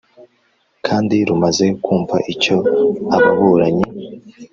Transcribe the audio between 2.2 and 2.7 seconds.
icyo